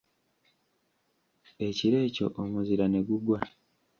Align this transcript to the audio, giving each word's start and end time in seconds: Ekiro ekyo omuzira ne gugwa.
Ekiro 1.67 1.97
ekyo 2.07 2.27
omuzira 2.41 2.85
ne 2.89 2.99
gugwa. 3.07 3.39